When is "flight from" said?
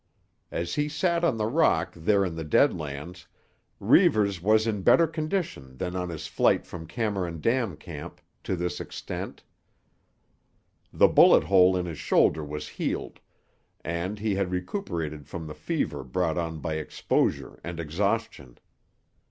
6.25-6.87